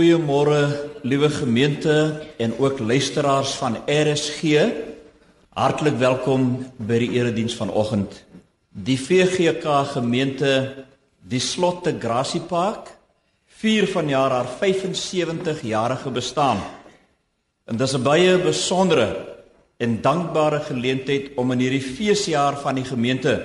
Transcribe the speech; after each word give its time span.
Goeiemôre 0.00 0.88
liewe 1.04 1.28
gemeente 1.28 2.22
en 2.40 2.54
ook 2.56 2.78
luisteraars 2.78 3.50
van 3.60 3.74
RSG. 3.84 4.40
Hartlik 5.52 5.98
welkom 6.00 6.46
by 6.80 6.96
die 7.02 7.10
erediens 7.18 7.52
vanoggend. 7.58 8.14
Die 8.72 8.96
VGK 8.96 9.66
gemeente 9.90 10.52
die 11.20 11.42
Slotte 11.44 11.92
Grassy 12.00 12.40
Park 12.40 12.88
vier 13.60 13.84
vanjaar 13.92 14.38
haar 14.38 14.48
75 14.62 15.60
jarige 15.68 16.14
bestaan. 16.16 16.64
En 17.68 17.76
dis 17.76 17.92
'n 17.92 18.02
baie 18.02 18.38
besondere 18.38 19.36
en 19.76 20.00
dankbare 20.00 20.60
geleentheid 20.60 21.36
om 21.36 21.52
in 21.52 21.58
hierdie 21.58 21.84
feesjaar 21.96 22.56
van 22.56 22.74
die 22.74 22.88
gemeente 22.88 23.36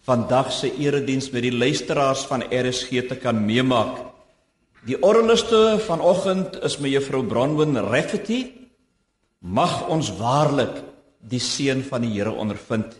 vandag 0.00 0.52
se 0.52 0.72
erediens 0.78 1.30
met 1.30 1.42
die 1.42 1.52
luisteraars 1.52 2.24
van 2.24 2.42
RSG 2.48 2.88
te 3.08 3.16
kan 3.16 3.44
meemaak. 3.44 4.13
Die 4.84 4.98
orgeliste 5.00 5.78
vanoggend 5.80 6.58
is 6.60 6.74
me 6.76 6.90
juffrou 6.92 7.22
Bronwyn 7.24 7.78
Rafferty. 7.86 8.50
Mag 9.40 9.86
ons 9.88 10.10
waarlik 10.18 10.82
die 11.24 11.40
seën 11.40 11.80
van 11.88 12.04
die 12.04 12.10
Here 12.12 12.34
ondervind. 12.36 12.92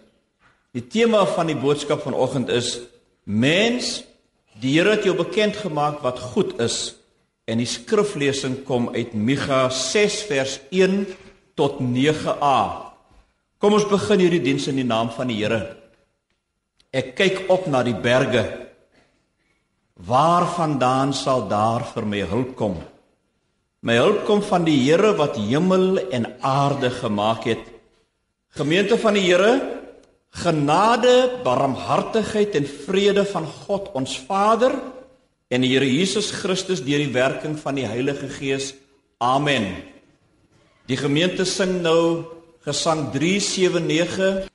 Die 0.72 0.86
tema 0.88 1.26
van 1.28 1.52
die 1.52 1.58
boodskap 1.60 2.00
vanoggend 2.06 2.48
is 2.48 2.78
mens 3.28 3.98
die 4.62 4.78
Here 4.78 4.96
het 4.96 5.04
jou 5.04 5.12
bekend 5.18 5.60
gemaak 5.60 6.00
wat 6.00 6.24
goed 6.32 6.56
is 6.64 6.96
en 7.44 7.60
die 7.60 7.68
skriflesing 7.68 8.62
kom 8.64 8.88
uit 8.96 9.12
Micha 9.12 9.66
6 9.68 10.20
vers 10.32 10.58
1 10.72 11.02
tot 11.52 11.84
9a. 11.84 12.60
Kom 13.60 13.76
ons 13.76 13.90
begin 13.92 14.24
hierdie 14.24 14.44
diens 14.48 14.72
in 14.72 14.80
die 14.80 14.88
naam 14.88 15.12
van 15.12 15.28
die 15.28 15.42
Here. 15.42 15.66
Ek 16.96 17.12
kyk 17.20 17.44
op 17.52 17.68
na 17.68 17.84
die 17.84 17.98
berge 18.00 18.63
Waarvandaan 19.94 21.14
sal 21.14 21.46
daar 21.46 21.84
vir 21.86 22.06
my 22.06 22.24
hulp 22.26 22.56
kom? 22.58 22.74
My 23.86 23.94
hulp 24.00 24.24
kom 24.26 24.42
van 24.42 24.64
die 24.66 24.80
Here 24.82 25.12
wat 25.14 25.36
hemel 25.38 26.10
en 26.10 26.26
aarde 26.42 26.90
gemaak 26.90 27.44
het. 27.46 27.62
Gemeente 28.58 28.98
van 28.98 29.14
die 29.14 29.22
Here, 29.28 29.52
genade, 30.34 31.40
barmhartigheid 31.44 32.56
en 32.58 32.66
vrede 32.66 33.24
van 33.24 33.46
God 33.46 33.92
ons 33.94 34.18
Vader 34.26 34.74
en 35.48 35.62
die 35.62 35.70
Here 35.76 35.86
Jesus 35.86 36.32
Christus 36.32 36.82
deur 36.82 36.98
die 36.98 37.14
werking 37.14 37.54
van 37.60 37.78
die 37.78 37.86
Heilige 37.86 38.28
Gees. 38.28 38.72
Amen. 39.22 39.76
Die 40.90 40.98
gemeente 40.98 41.46
sing 41.46 41.82
nou 41.84 42.24
Gesang 42.64 43.12
379 43.12 44.48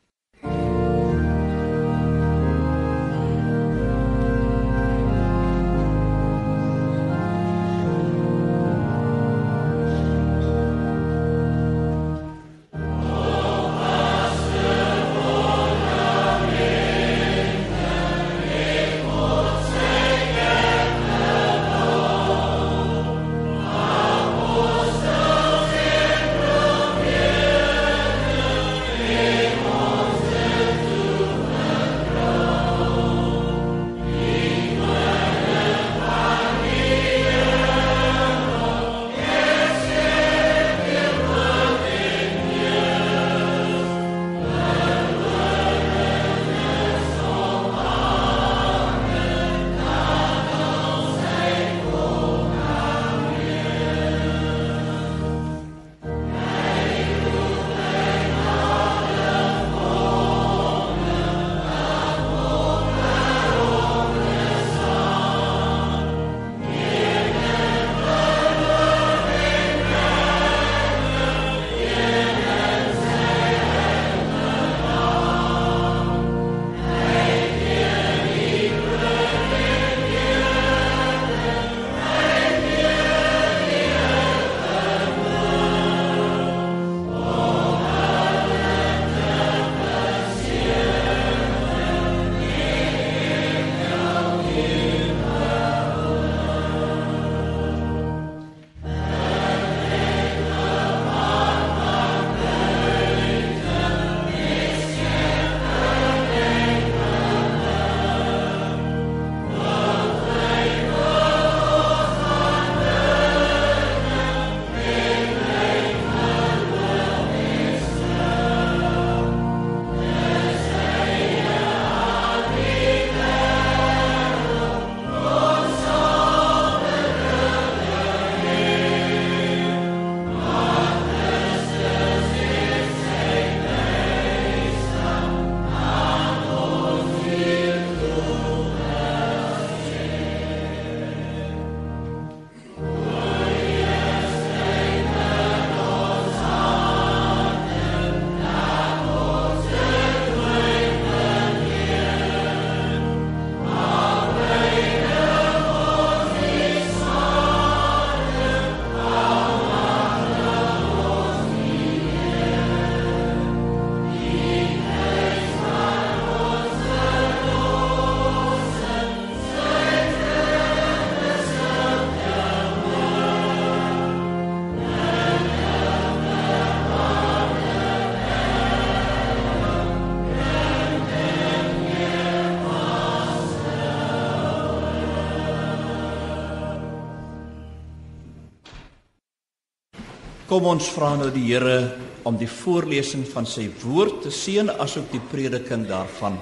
Kom 190.49 190.65
ons 190.65 190.87
vra 190.89 191.11
nou 191.13 191.27
die 191.29 191.43
Here 191.45 191.91
om 192.25 192.33
die 192.33 192.49
voorlesing 192.49 193.21
van 193.29 193.45
sy 193.45 193.67
woord 193.83 194.23
te 194.23 194.31
seën 194.33 194.71
asook 194.81 195.11
die 195.11 195.21
prediking 195.29 195.83
daarvan. 195.85 196.39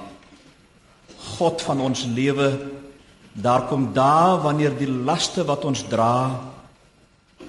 God 1.36 1.60
van 1.68 1.82
ons 1.84 2.06
lewe, 2.16 2.54
daar 3.36 3.66
kom 3.68 3.90
dae 3.92 4.38
wanneer 4.46 4.78
die 4.80 4.88
laste 4.88 5.44
wat 5.44 5.66
ons 5.68 5.84
dra 5.92 6.40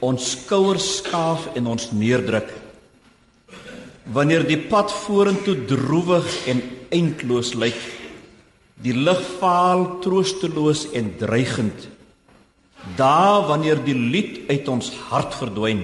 ons 0.05 0.33
skouers 0.33 0.89
skaaf 0.99 1.47
en 1.59 1.71
ons 1.71 1.89
neerdruk. 1.95 2.51
Wanneer 4.15 4.43
die 4.49 4.59
pad 4.71 4.91
vorentoe 5.05 5.57
droewig 5.71 6.27
en 6.51 6.63
eindloos 6.95 7.53
lyk, 7.59 7.79
die 8.83 8.95
lig 8.95 9.23
vaal, 9.39 10.01
troosteloos 10.03 10.89
en 10.99 11.15
dreigend. 11.23 11.89
Daar 12.99 13.47
wanneer 13.47 13.79
die 13.87 13.95
lied 13.95 14.45
uit 14.51 14.69
ons 14.71 14.91
hart 15.11 15.35
verdwyn. 15.39 15.83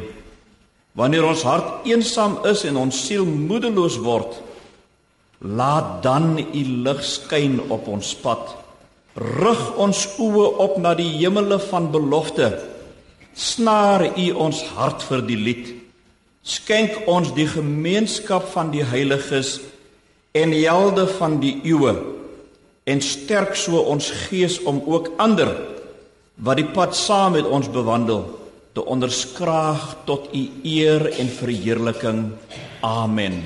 Wanneer 0.94 1.26
ons 1.26 1.42
hart 1.42 1.86
eensaam 1.90 2.38
is 2.46 2.62
en 2.68 2.76
ons 2.78 2.98
siel 3.06 3.26
moedeloos 3.26 3.96
word, 4.02 4.36
laat 5.42 6.02
dan 6.04 6.36
u 6.38 6.62
lig 6.86 7.00
skyn 7.02 7.58
op 7.74 7.88
ons 7.90 8.12
pad. 8.22 8.52
Rig 9.18 9.64
ons 9.78 10.04
oë 10.22 10.46
op 10.62 10.78
na 10.82 10.94
die 10.98 11.10
hemele 11.16 11.58
van 11.66 11.90
belofte. 11.90 12.52
Snaar 13.34 14.06
u 14.14 14.28
ons 14.46 14.62
hart 14.78 15.02
vir 15.08 15.24
die 15.26 15.38
lied. 15.38 15.72
Skenk 16.46 17.08
ons 17.10 17.32
die 17.34 17.48
gemeenskap 17.50 18.46
van 18.54 18.70
die 18.70 18.84
heiliges 18.86 19.58
en 20.34 20.54
helde 20.54 21.08
van 21.18 21.40
die 21.42 21.56
eeue 21.66 21.94
en 22.84 23.00
sterk 23.00 23.54
so 23.56 23.80
ons 23.80 24.10
gees 24.28 24.58
om 24.68 24.82
ook 24.84 25.14
ander 25.22 25.50
wat 26.44 26.58
die 26.60 26.68
pad 26.76 26.92
saam 26.98 27.32
met 27.38 27.46
ons 27.48 27.70
bewandel 27.72 28.26
te 28.74 28.82
onderskraag 28.84 29.96
tot 30.04 30.34
u 30.34 30.48
eer 30.62 31.06
en 31.18 31.28
verheerliking. 31.28 32.32
Amen. 32.80 33.42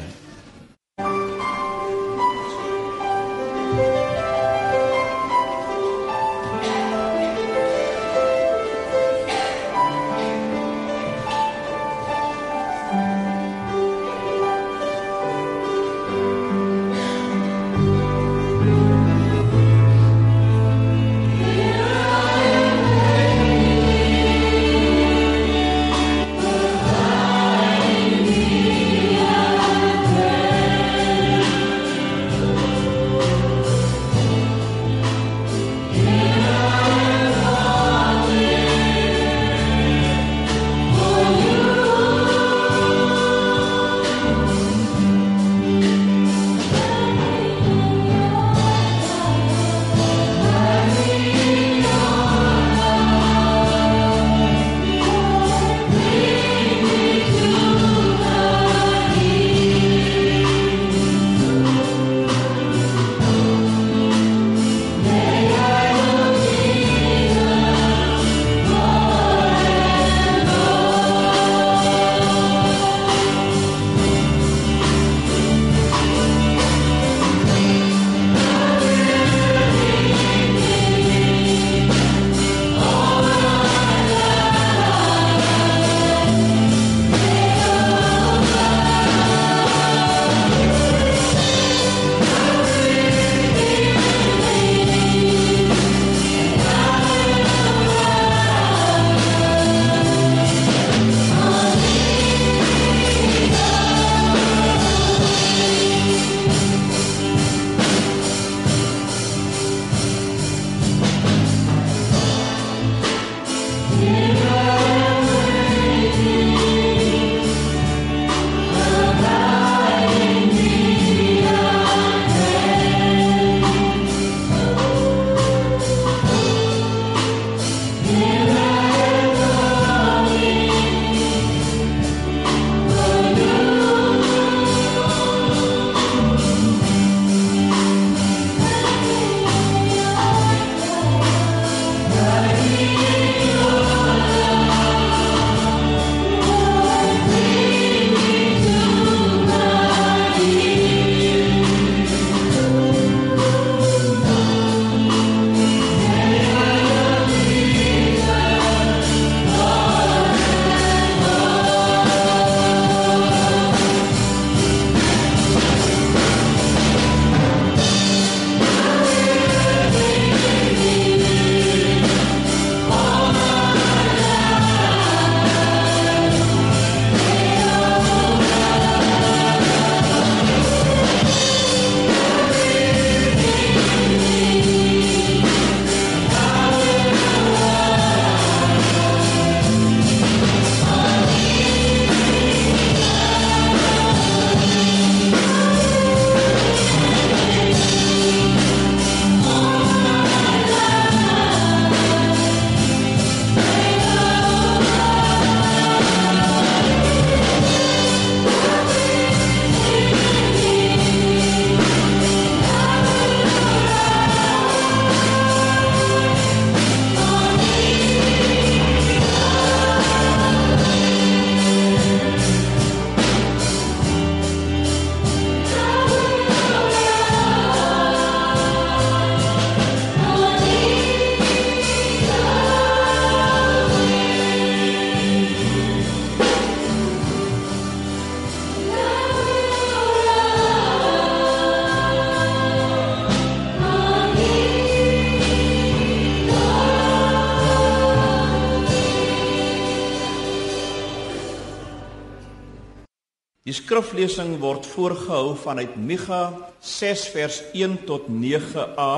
Skriflesing 254.19 254.56
word 254.58 254.82
voorgehou 254.82 255.53
vanuit 255.63 255.93
Micha 255.94 256.51
6 256.82 257.20
vers 257.31 257.58
1 257.70 258.01
tot 258.03 258.25
9a 258.27 259.13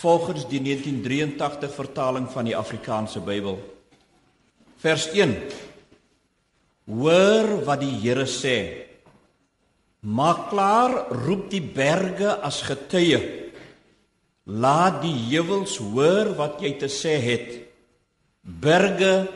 volgens 0.00 0.46
die 0.48 0.60
1983 0.64 1.74
vertaling 1.74 2.24
van 2.32 2.48
die 2.48 2.54
Afrikaanse 2.56 3.20
Bybel. 3.20 3.58
Vers 4.80 5.10
1. 5.12 5.36
Hoor 6.88 7.60
wat 7.68 7.84
die 7.84 7.92
Here 7.92 8.24
sê. 8.24 8.56
Maak 10.00 10.48
klaar, 10.48 10.96
roep 11.26 11.50
die 11.52 11.60
berge 11.60 12.38
as 12.40 12.62
getuie. 12.64 13.20
Laat 14.48 15.02
die 15.04 15.12
heuwels 15.28 15.76
hoor 15.92 16.32
wat 16.40 16.64
jy 16.64 16.72
te 16.80 16.88
sê 16.88 17.18
het. 17.20 17.52
Berge, 18.40 19.26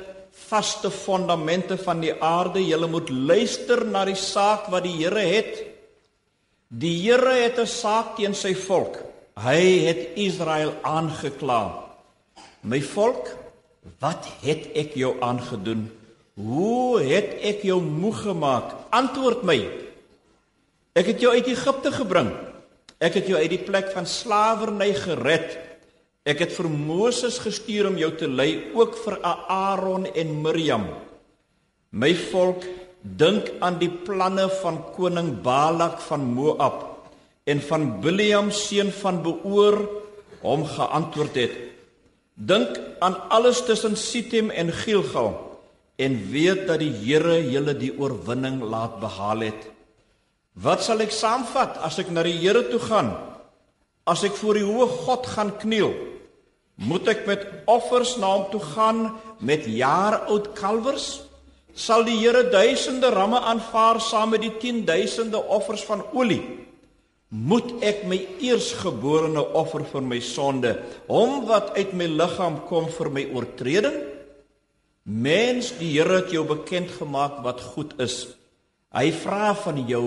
vaste 0.48 0.90
fondamente 0.90 1.76
van 1.78 2.00
die 2.00 2.14
aarde, 2.22 2.62
julle 2.64 2.88
moet 2.90 3.10
luister 3.10 3.84
na 3.86 4.04
die 4.08 4.18
saak 4.18 4.70
wat 4.72 4.86
die 4.86 4.96
Here 4.96 5.22
het. 5.22 5.60
Die 6.68 6.96
Here 7.02 7.34
het 7.42 7.58
'n 7.58 7.66
saak 7.66 8.16
teen 8.16 8.34
sy 8.34 8.54
volk. 8.54 8.98
Hy 9.36 9.86
het 9.86 10.16
Israel 10.16 10.74
aangekla. 10.82 11.86
My 12.62 12.80
volk, 12.82 13.36
wat 14.00 14.26
het 14.42 14.68
ek 14.74 14.94
jou 14.94 15.16
aangedoen? 15.20 15.88
Hoe 16.34 17.00
het 17.00 17.40
ek 17.42 17.62
jou 17.62 17.80
moeg 17.82 18.22
gemaak? 18.22 18.74
Antwoord 18.90 19.42
my. 19.42 19.68
Ek 20.92 21.06
het 21.06 21.20
jou 21.20 21.32
uit 21.32 21.46
Egipte 21.46 21.92
gebring. 21.92 22.30
Ek 23.00 23.14
het 23.14 23.26
jou 23.26 23.38
uit 23.38 23.50
die 23.50 23.64
plek 23.64 23.92
van 23.94 24.06
slawerny 24.06 24.92
gered. 24.94 25.56
Ek 26.28 26.42
het 26.44 26.50
vir 26.52 26.68
Moses 26.68 27.38
gestuur 27.40 27.86
om 27.88 27.96
jou 27.96 28.10
te 28.12 28.26
lei, 28.28 28.68
ook 28.76 28.98
vir 29.00 29.16
Aaron 29.24 30.04
en 30.04 30.34
Miriam. 30.44 30.84
My 31.96 32.10
volk, 32.12 32.66
dink 33.00 33.48
aan 33.64 33.78
die 33.80 33.88
planne 33.88 34.44
van 34.60 34.82
koning 34.92 35.38
Balak 35.40 35.96
van 36.04 36.26
Moab 36.36 36.82
en 37.48 37.62
van 37.64 37.86
Bileam 38.04 38.50
seun 38.52 38.92
van 38.92 39.22
Beoor 39.24 39.80
hom 40.42 40.66
geantwoord 40.68 41.38
het. 41.40 41.56
Dink 42.36 42.76
aan 43.00 43.16
alles 43.32 43.64
tussen 43.64 43.96
Sittim 43.96 44.52
en 44.52 44.68
Gilgal 44.76 45.32
en 45.96 46.20
weet 46.32 46.66
dat 46.68 46.84
die 46.84 46.92
Here 47.00 47.40
julle 47.48 47.72
die 47.80 47.94
oorwinning 47.96 48.60
laat 48.60 49.00
behaal 49.00 49.48
het. 49.48 49.64
Wat 50.52 50.84
sal 50.84 51.00
ek 51.00 51.16
saamvat 51.16 51.80
as 51.80 51.96
ek 52.04 52.12
na 52.12 52.28
die 52.28 52.36
Here 52.36 52.66
toe 52.68 52.80
gaan? 52.84 53.14
As 54.04 54.20
ek 54.28 54.36
voor 54.36 54.60
die 54.60 54.68
hoë 54.68 54.88
God 55.00 55.28
gaan 55.32 55.56
kniel 55.64 55.96
moet 56.80 57.08
ek 57.12 57.26
met 57.28 57.44
offers 57.68 58.16
na 58.16 58.32
hom 58.36 58.46
toe 58.52 58.62
gaan 58.72 59.02
met 59.44 59.68
jaar 59.68 60.24
oud 60.32 60.52
kalwers 60.56 61.20
sal 61.76 62.02
die 62.04 62.16
Here 62.18 62.46
duisende 62.50 63.12
ramme 63.12 63.40
aanvaar 63.52 64.00
saam 64.00 64.34
met 64.34 64.42
die 64.46 64.56
10000de 64.62 65.44
offers 65.58 65.84
van 65.86 66.02
olie 66.16 66.42
moet 67.30 67.76
ek 67.86 68.02
my 68.10 68.18
eersgeborene 68.42 69.42
offer 69.54 69.84
vir 69.86 70.02
my 70.02 70.18
sonde, 70.18 70.74
hom 71.06 71.44
wat 71.46 71.76
uit 71.78 71.92
my 71.94 72.08
liggaam 72.10 72.58
kom 72.66 72.88
vir 72.90 73.10
my 73.14 73.24
oortreding? 73.30 74.00
Mens, 75.06 75.70
die 75.78 75.94
Here 75.94 76.20
het 76.20 76.34
jou 76.34 76.42
bekend 76.46 76.90
gemaak 76.98 77.38
wat 77.46 77.62
goed 77.72 77.94
is. 78.02 78.34
Hy 78.90 79.12
vra 79.22 79.54
van 79.54 79.78
jou 79.86 80.04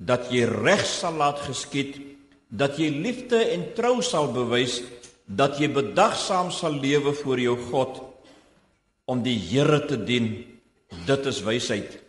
dat 0.00 0.32
jy 0.32 0.48
reg 0.48 0.82
sal 0.88 1.20
laat 1.20 1.44
geskied, 1.44 2.00
dat 2.48 2.80
jy 2.80 2.88
liefde 2.88 3.38
en 3.52 3.68
trou 3.76 4.00
sal 4.02 4.30
bewys, 4.32 4.80
dat 5.24 5.58
jy 5.58 5.70
bedagsaam 5.72 6.50
sal 6.52 6.76
lewe 6.80 7.14
voor 7.16 7.40
jou 7.40 7.56
God 7.70 8.00
om 9.04 9.22
die 9.24 9.36
Here 9.38 9.80
te 9.86 9.96
dien. 9.96 10.44
Dit 11.06 11.26
is 11.26 11.42
wysheid. 11.44 12.00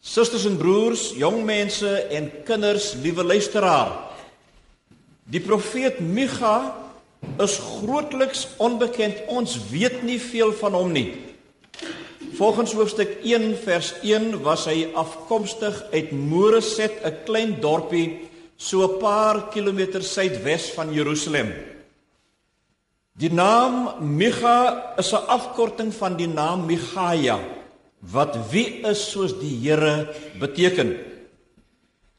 Susters 0.00 0.46
en 0.46 0.56
broers, 0.56 1.12
jong 1.18 1.42
mense 1.44 1.88
en 2.14 2.30
kinders, 2.46 2.94
liewe 3.02 3.24
luisteraar. 3.24 3.92
Die 5.28 5.40
profeet 5.44 6.00
Micha 6.00 6.72
is 7.42 7.58
grootliks 7.58 8.46
onbekend. 8.62 9.26
Ons 9.28 9.58
weet 9.70 10.02
nie 10.06 10.20
veel 10.22 10.54
van 10.60 10.76
hom 10.78 10.92
nie. 10.94 11.08
Volgens 12.38 12.72
hoofstuk 12.72 13.18
1 13.26 13.56
vers 13.64 13.92
1 14.06 14.38
was 14.46 14.68
hy 14.70 14.86
afkomstig 14.94 15.82
uit 15.92 16.12
Moreset, 16.12 17.02
'n 17.02 17.24
klein 17.26 17.60
dorpie 17.60 18.28
so 18.56 18.84
'n 18.86 18.98
paar 18.98 19.48
kilometer 19.50 20.02
suidwes 20.02 20.70
van 20.70 20.92
Jerusalem. 20.92 21.52
Die 23.18 23.32
naam 23.34 23.98
Micha 24.14 24.94
is 24.96 25.10
'n 25.12 25.26
afkorting 25.26 25.90
van 25.94 26.14
die 26.16 26.28
naam 26.28 26.66
Michaia 26.66 27.38
wat 27.98 28.38
wie 28.50 28.86
is 28.86 29.10
soos 29.10 29.34
die 29.40 29.58
Here 29.58 30.14
beteken. 30.38 30.94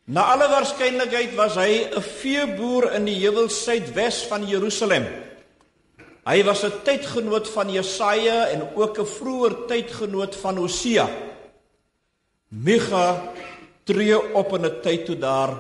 Na 0.04 0.28
alle 0.34 0.50
waarskynlikheid 0.52 1.36
was 1.36 1.56
hy 1.56 1.88
'n 1.88 2.02
veeboer 2.02 2.92
in 3.00 3.06
die 3.06 3.16
heuwel 3.16 3.48
suidwes 3.50 4.28
van 4.28 4.44
Jerusalem. 4.48 5.06
Hy 6.26 6.44
was 6.44 6.64
'n 6.64 6.84
tydgenoot 6.84 7.48
van 7.48 7.72
Jesaja 7.72 8.48
en 8.52 8.76
ook 8.76 9.00
'n 9.00 9.06
vroeër 9.06 9.56
tydgenoot 9.68 10.36
van 10.36 10.58
Hosea. 10.58 11.08
Micha 12.50 13.32
tree 13.84 14.34
op 14.34 14.54
in 14.54 14.66
'n 14.66 14.82
tyd 14.82 15.06
toe 15.06 15.18
daar 15.18 15.52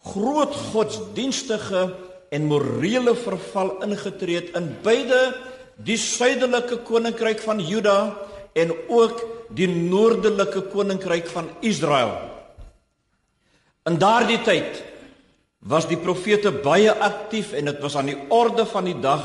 groot 0.00 0.54
godsdienstige 0.72 1.94
en 2.34 2.48
morele 2.50 3.14
verval 3.14 3.76
ingetree 3.86 4.40
het 4.40 4.56
in 4.58 4.72
beide 4.82 5.20
die 5.86 5.98
suidelike 5.98 6.80
koninkryk 6.86 7.42
van 7.44 7.62
Juda 7.62 7.98
en 8.58 8.74
ook 8.88 9.22
die 9.54 9.68
noordelike 9.70 10.66
koninkryk 10.72 11.28
van 11.30 11.50
Israel. 11.66 12.14
In 13.86 13.98
daardie 14.00 14.40
tyd 14.46 14.82
was 15.64 15.86
die 15.88 15.98
profete 16.00 16.52
baie 16.64 16.92
aktief 16.92 17.52
en 17.56 17.70
dit 17.70 17.80
was 17.82 17.96
aan 17.96 18.10
die 18.10 18.20
orde 18.32 18.66
van 18.68 18.88
die 18.88 18.98
dag 19.00 19.24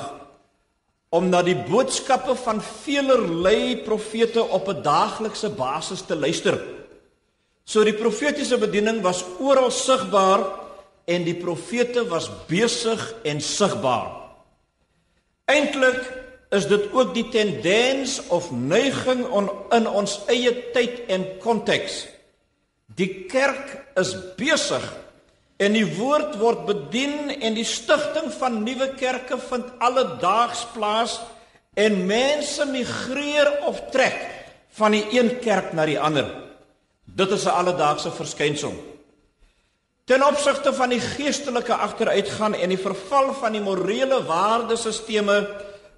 om 1.10 1.30
na 1.32 1.42
die 1.42 1.58
boodskappe 1.58 2.36
van 2.38 2.62
velerlei 2.62 3.82
profete 3.86 4.44
op 4.44 4.70
'n 4.70 4.84
daaglikse 4.84 5.50
basis 5.50 6.02
te 6.02 6.16
luister. 6.16 6.60
So 7.66 7.84
die 7.84 7.94
profetiese 7.94 8.58
bediening 8.58 9.02
was 9.02 9.26
oral 9.40 9.72
sigbaar 9.72 10.59
en 11.10 11.26
die 11.26 11.38
profete 11.38 12.06
was 12.10 12.30
besig 12.50 13.02
en 13.28 13.42
sigbaar. 13.42 14.14
Eintlik 15.50 16.02
is 16.54 16.66
dit 16.70 16.86
ook 16.94 17.14
die 17.14 17.26
tendens 17.34 18.20
of 18.34 18.52
neiging 18.52 19.26
on, 19.26 19.50
in 19.74 19.88
ons 19.90 20.20
eie 20.30 20.54
tyd 20.74 21.06
en 21.10 21.26
konteks. 21.42 22.04
Die 22.98 23.26
kerk 23.30 23.76
is 24.00 24.16
besig 24.38 24.86
en 25.62 25.76
die 25.76 25.86
woord 25.98 26.38
word 26.42 26.66
bedien 26.70 27.34
en 27.36 27.58
die 27.58 27.68
stigting 27.68 28.32
van 28.40 28.62
nuwe 28.66 28.92
kerke 28.98 29.38
vind 29.50 29.70
alledaags 29.84 30.66
plaas 30.74 31.20
en 31.78 32.06
mense 32.10 32.66
migreer 32.70 33.52
of 33.70 33.82
trek 33.94 34.22
van 34.80 34.96
die 34.96 35.06
een 35.14 35.36
kerk 35.44 35.74
na 35.74 35.86
die 35.90 36.00
ander. 36.00 36.30
Dit 37.06 37.32
is 37.32 37.46
'n 37.46 37.58
alledaagse 37.62 38.12
verskynsel. 38.12 38.74
Ten 40.10 40.24
opsigte 40.26 40.72
van 40.74 40.90
die 40.90 41.02
geestelike 41.04 41.76
agteruitgaan 41.76 42.56
en 42.58 42.72
die 42.74 42.82
verval 42.82 43.28
van 43.38 43.54
die 43.54 43.62
morele 43.62 44.24
waardesisteme 44.26 45.44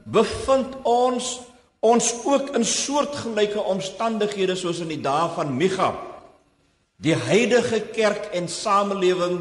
bevind 0.03 0.73
ons 0.83 1.37
ons 1.81 2.09
ook 2.27 2.51
in 2.57 2.65
soortgelyke 2.67 3.63
omstandighede 3.71 4.53
soos 4.59 4.81
in 4.83 4.91
die 4.91 4.99
dae 5.01 5.29
van 5.33 5.55
Micha. 5.57 5.87
Die 7.01 7.15
heidige 7.15 7.79
kerk 7.95 8.27
en 8.37 8.51
samelewing 8.51 9.39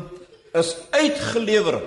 is 0.56 0.70
uitgelewer 0.94 1.80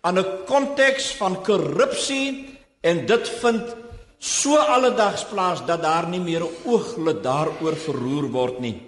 aan 0.00 0.18
'n 0.18 0.32
konteks 0.48 1.12
van 1.20 1.36
korrupsie 1.44 2.58
en 2.80 3.06
dit 3.06 3.28
vind 3.44 3.76
so 4.18 4.56
alledaags 4.56 5.24
plaas 5.28 5.60
dat 5.66 5.82
daar 5.82 6.08
nie 6.08 6.20
meer 6.20 6.42
'n 6.42 6.56
ooglid 6.64 7.22
daaroor 7.22 7.76
verroer 7.76 8.26
word 8.30 8.60
nie. 8.60 8.80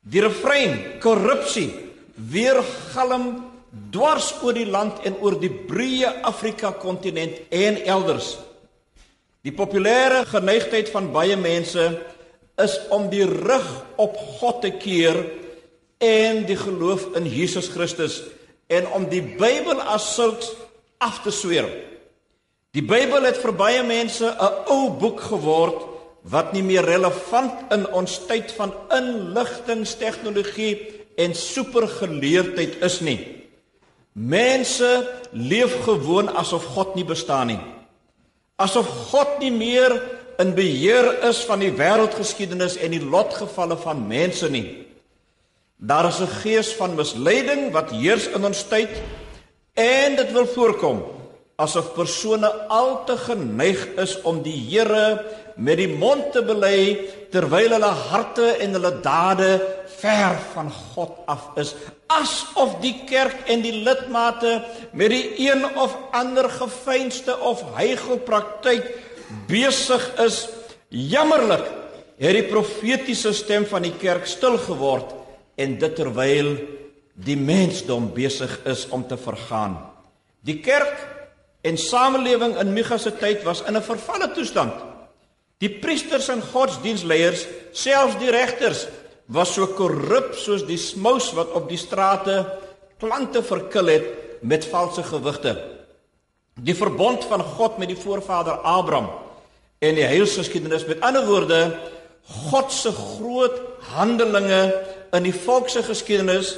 Die 0.00 0.20
refrein 0.20 1.00
korrupsie 1.00 1.87
weer 2.18 2.58
galm 2.94 3.46
dwars 3.92 4.32
oor 4.42 4.56
die 4.56 4.66
land 4.66 5.04
en 5.06 5.18
oor 5.22 5.38
die 5.40 5.52
breë 5.52 6.22
Afrika 6.26 6.72
kontinent 6.72 7.38
en 7.54 7.78
elders. 7.84 8.36
Die 9.46 9.54
populêre 9.54 10.24
geneigtheid 10.28 10.90
van 10.90 11.12
baie 11.14 11.36
mense 11.38 11.84
is 12.58 12.74
om 12.90 13.06
die 13.12 13.24
rug 13.24 13.68
op 13.96 14.16
God 14.40 14.62
te 14.64 14.72
keer 14.80 15.20
en 16.02 16.42
die 16.46 16.58
geloof 16.58 17.06
in 17.18 17.28
Jesus 17.30 17.70
Christus 17.70 18.22
en 18.66 18.88
om 18.96 19.06
die 19.08 19.22
Bybel 19.22 19.80
as 19.80 20.14
sulks 20.14 20.50
af 20.98 21.22
te 21.22 21.30
sweer. 21.30 21.68
Die 22.74 22.84
Bybel 22.84 23.24
het 23.24 23.38
vir 23.40 23.54
baie 23.56 23.82
mense 23.86 24.26
'n 24.26 24.64
ou 24.68 24.90
boek 24.90 25.20
geword 25.20 25.86
wat 26.22 26.52
nie 26.52 26.62
meer 26.62 26.84
relevant 26.84 27.72
in 27.72 27.86
ons 27.92 28.26
tyd 28.26 28.52
van 28.52 28.74
inligtingstegnologie 28.90 30.97
en 31.18 31.34
supergeleerdheid 31.34 32.78
is 32.86 33.00
nie. 33.02 33.18
Mense 34.12 34.92
leef 35.32 35.74
gewoon 35.84 36.30
asof 36.38 36.70
God 36.74 36.94
nie 36.94 37.06
bestaan 37.06 37.52
nie 37.52 37.60
asof 38.58 38.88
God 39.12 39.38
nie 39.38 39.52
meer 39.54 39.94
in 40.42 40.50
beheer 40.54 41.06
is 41.28 41.44
van 41.46 41.62
die 41.62 41.70
wêreldgeskiedenis 41.78 42.76
en 42.82 42.94
die 42.94 43.02
lotgevalle 43.02 43.78
van 43.78 44.02
mense 44.10 44.50
nie. 44.50 44.86
Daar 45.78 46.08
is 46.10 46.20
'n 46.20 46.34
gees 46.42 46.74
van 46.74 46.98
misleiding 46.98 47.70
wat 47.72 47.90
heers 47.90 48.26
in 48.26 48.44
ons 48.44 48.62
tyd 48.66 48.90
en 49.74 50.16
dit 50.16 50.32
wil 50.32 50.46
voorkom 50.46 51.02
asof 51.56 51.94
persone 51.94 52.50
al 52.68 53.04
te 53.04 53.16
geneig 53.16 53.86
is 53.96 54.20
om 54.22 54.42
die 54.42 54.58
Here 54.70 55.24
met 55.56 55.76
die 55.76 55.88
mond 55.88 56.32
te 56.32 56.42
bely 56.42 56.98
terwyl 57.30 57.70
hulle 57.70 57.94
harte 58.10 58.58
en 58.58 58.72
hulle 58.72 59.00
dade 59.00 59.60
ver 60.00 60.38
van 60.54 60.70
God 60.70 61.16
af 61.26 61.50
is 61.60 61.74
asof 62.06 62.78
die 62.82 62.94
kerk 63.08 63.48
en 63.50 63.62
die 63.64 63.74
lidmate 63.84 64.60
met 64.92 65.12
die 65.12 65.48
een 65.48 65.64
of 65.76 65.96
ander 66.16 66.48
gefeinste 66.50 67.36
of 67.38 67.64
heigelpraktyk 67.76 68.88
besig 69.50 70.06
is 70.24 70.46
jammerlik 70.88 71.66
het 72.18 72.34
die 72.38 72.48
profetiese 72.48 73.34
stem 73.36 73.66
van 73.68 73.84
die 73.86 73.94
kerk 74.00 74.26
stil 74.26 74.58
geword 74.64 75.14
en 75.58 75.78
dit 75.78 75.94
terwyl 75.98 76.54
die 77.18 77.36
mensdom 77.36 78.12
besig 78.14 78.60
is 78.70 78.86
om 78.94 79.04
te 79.06 79.18
vergaan 79.20 79.78
die 80.46 80.60
kerk 80.62 81.18
En 81.60 81.76
samelewing 81.76 82.56
in 82.56 82.72
Micha 82.72 82.98
se 82.98 83.10
tyd 83.18 83.42
was 83.42 83.62
in 83.66 83.76
'n 83.76 83.82
vervalle 83.82 84.30
toestand. 84.32 84.74
Die 85.58 85.70
priesters 85.70 86.28
en 86.28 86.42
godsdienstleiers, 86.42 87.46
selfs 87.72 88.18
die 88.18 88.30
regters, 88.30 88.86
was 89.28 89.52
so 89.54 89.66
korrup 89.76 90.32
soos 90.40 90.64
die 90.64 90.80
smous 90.80 91.32
wat 91.36 91.52
op 91.56 91.68
die 91.68 91.80
strate 91.80 92.40
plante 92.98 93.42
verkil 93.44 93.92
het 93.92 94.06
met 94.40 94.64
valse 94.70 95.04
gewigte. 95.04 95.52
Die 96.58 96.74
verbond 96.74 97.26
van 97.28 97.44
God 97.44 97.76
met 97.78 97.92
die 97.92 97.98
voorvader 97.98 98.58
Abraham 98.64 99.10
en 99.78 99.94
die 99.94 100.06
heilsgeskiedenis 100.08 100.86
met 100.88 101.04
ander 101.04 101.26
woorde 101.28 101.60
God 102.48 102.72
se 102.72 102.90
groot 102.92 103.60
handelinge 103.92 104.62
in 105.16 105.28
die 105.28 105.36
volks 105.36 105.76
se 105.76 105.84
geskiedenis 105.84 106.56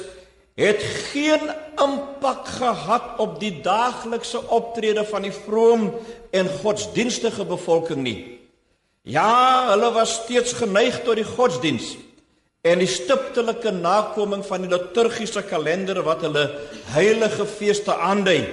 het 0.59 0.81
geen 1.11 1.51
impak 1.79 2.47
gehad 2.57 3.19
op 3.23 3.37
die 3.39 3.61
daaglikse 3.63 4.41
optrede 4.51 5.03
van 5.07 5.27
die 5.27 5.33
vroom 5.35 5.89
en 6.31 6.49
godsdienstige 6.61 7.45
bevolking 7.47 8.03
nie. 8.03 8.39
Ja, 9.01 9.71
hulle 9.71 9.91
was 9.95 10.21
steeds 10.23 10.53
geneig 10.53 11.01
tot 11.03 11.19
die 11.19 11.27
godsdiens 11.27 11.95
en 12.61 12.81
die 12.81 12.89
stiptelike 12.89 13.73
nakoming 13.73 14.43
van 14.45 14.65
die 14.65 14.69
liturgiese 14.69 15.41
kalender 15.49 16.03
wat 16.05 16.25
hulle 16.27 16.45
heilige 16.93 17.47
feeste 17.49 17.95
aandui. 17.95 18.43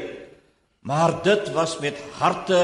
Maar 0.89 1.19
dit 1.25 1.51
was 1.53 1.77
met 1.83 1.99
harte 2.17 2.63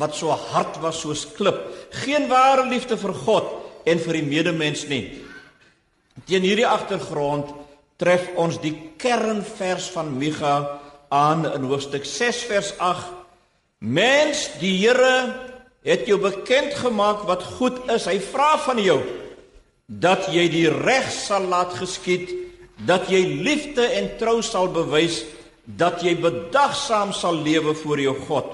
wat 0.00 0.14
so 0.16 0.32
hard 0.32 0.78
was 0.80 1.02
soos 1.02 1.26
klip, 1.36 1.58
geen 2.04 2.28
ware 2.30 2.64
liefde 2.70 2.96
vir 2.96 3.12
God 3.26 3.50
en 3.90 4.00
vir 4.00 4.20
die 4.20 4.28
medemens 4.28 4.86
nie. 4.88 5.02
Teen 6.28 6.46
hierdie 6.46 6.68
agtergrond 6.68 7.50
tref 8.00 8.30
ons 8.40 8.60
die 8.62 8.72
kernvers 9.00 9.90
van 9.92 10.14
Micha 10.16 10.54
aan 11.12 11.44
in 11.50 11.66
hoofstuk 11.68 12.06
6 12.06 12.44
vers 12.48 12.72
8. 12.78 13.10
Mens, 13.80 14.46
die 14.60 14.76
Here 14.78 15.34
het 15.84 16.06
jou 16.08 16.20
bekend 16.22 16.76
gemaak 16.78 17.26
wat 17.28 17.44
goed 17.58 17.80
is. 17.92 18.06
Hy 18.08 18.20
vra 18.30 18.54
van 18.62 18.80
jou 18.80 19.00
dat 19.90 20.28
jy 20.30 20.46
die 20.52 20.68
reg 20.70 21.08
sal 21.10 21.48
laat 21.50 21.74
geskied, 21.74 22.30
dat 22.86 23.10
jy 23.10 23.24
liefde 23.42 23.82
en 23.98 24.06
trou 24.20 24.38
sal 24.46 24.70
bewys, 24.70 25.24
dat 25.66 26.04
jy 26.06 26.14
bedagsaam 26.22 27.10
sal 27.12 27.34
lewe 27.42 27.74
voor 27.74 28.00
jou 28.00 28.14
God. 28.28 28.46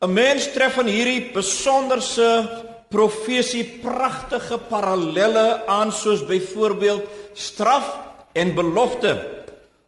'n 0.00 0.12
Mens 0.12 0.48
tref 0.52 0.74
van 0.80 0.88
hierdie 0.88 1.30
besonderse 1.32 2.48
profesie 2.88 3.64
pragtige 3.82 4.58
parallelle 4.58 5.66
aan 5.66 5.92
soos 5.92 6.24
byvoorbeeld 6.26 7.04
straf 7.34 7.98
en 8.32 8.54
belofte. 8.54 9.12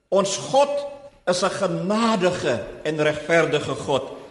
Ons 0.09 0.37
God 0.37 0.71
is 1.27 1.43
'n 1.43 1.51
genadige 1.51 2.61
en 2.85 3.03
regverdige 3.03 3.75
God. 3.75 4.22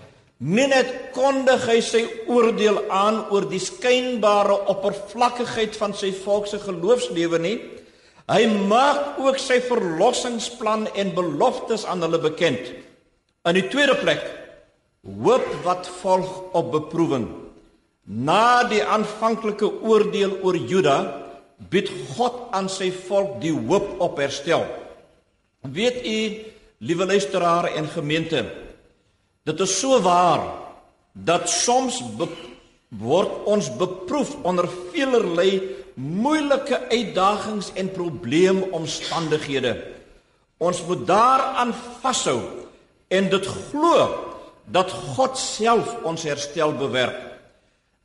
Nie 0.41 0.65
net 0.65 1.13
kondig 1.13 1.67
hy 1.69 1.77
sy 1.85 1.99
oordeel 2.25 2.79
aan 2.89 3.19
oor 3.29 3.45
die 3.45 3.61
skynbare 3.61 4.55
oppervlakkigheid 4.73 5.75
van 5.77 5.93
sy 5.93 6.09
volk 6.23 6.47
se 6.49 6.57
geloofslewe 6.63 7.37
nie, 7.37 7.57
hy 8.31 8.47
maak 8.65 9.19
ook 9.21 9.37
sy 9.37 9.59
verlossingsplan 9.61 10.87
en 10.97 11.13
beloftes 11.13 11.85
aan 11.85 12.01
hulle 12.01 12.17
bekend. 12.23 12.71
In 13.45 13.57
die 13.59 13.67
tweede 13.69 13.93
plek, 14.01 14.23
hoop 15.05 15.45
wat 15.65 15.85
volg 16.01 16.33
op 16.57 16.71
beproewing. 16.73 17.27
Na 18.05 18.63
die 18.65 18.81
aanvanklike 18.81 19.69
oordeel 19.85 20.39
oor 20.41 20.57
Juda 20.57 20.97
bied 21.69 21.91
God 22.15 22.47
aan 22.57 22.69
sy 22.69 22.89
volk 23.05 23.37
die 23.45 23.53
hoop 23.53 23.93
op 24.01 24.17
herstel. 24.17 24.65
Weet 25.61 26.01
u, 26.01 26.19
liewe 26.81 27.05
luisteraar 27.13 27.69
en 27.77 27.85
gemeente, 27.93 28.41
dit 29.43 29.59
is 29.59 29.79
so 29.79 29.99
waar 30.01 30.43
dat 31.13 31.49
soms 31.49 32.01
word 32.99 33.45
ons 33.47 33.69
beproef 33.79 34.35
onder 34.43 34.67
veelerlei 34.91 35.61
moeilike 35.95 36.79
uitdagings 36.91 37.71
en 37.75 37.91
probleemomstandighede. 37.91 39.75
Ons 40.57 40.83
moet 40.85 41.07
daaraan 41.07 41.73
vashou 42.01 42.39
en 43.07 43.29
dit 43.29 43.47
glo 43.47 44.07
dat 44.71 44.91
God 44.91 45.37
self 45.37 45.95
ons 46.07 46.23
herstel 46.23 46.73
bewerk. 46.77 47.17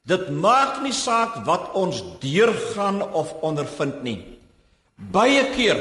Dit 0.06 0.30
maak 0.30 0.80
nie 0.82 0.94
saak 0.94 1.42
wat 1.46 1.72
ons 1.74 2.02
deurgaan 2.22 3.02
of 3.12 3.34
ondervind 3.42 4.02
nie. 4.06 4.18
Baie 4.94 5.42
keer 5.54 5.80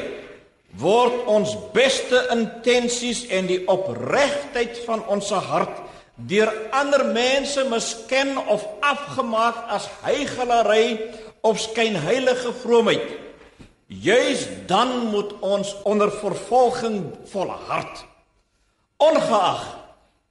word 0.80 1.26
ons 1.32 1.54
beste 1.74 2.20
intensies 2.34 3.26
en 3.32 3.48
die 3.48 3.62
opregtheid 3.72 4.82
van 4.86 5.04
ons 5.12 5.30
hart 5.32 5.84
deur 6.16 6.52
ander 6.76 7.04
mense 7.12 7.64
misken 7.70 8.38
of 8.48 8.64
afgemaak 8.84 9.66
as 9.72 9.88
heigelary 10.04 11.00
of 11.44 11.60
skynheilige 11.60 12.54
vroomheid. 12.64 13.08
Juis 13.88 14.48
dan 14.68 15.12
moet 15.12 15.36
ons 15.46 15.76
onder 15.84 16.12
vervolging 16.12 17.12
volhard. 17.32 18.06
Ongeag 18.98 19.66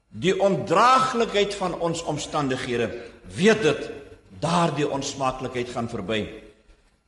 die 0.08 0.34
ondraaglikheid 0.40 1.54
van 1.54 1.76
ons 1.80 2.02
omstandighede 2.02 2.88
weet 3.36 3.62
dit 3.62 3.90
daardie 4.40 4.88
onsmaaklikheid 4.90 5.68
gaan 5.68 5.88
verby. 5.88 6.43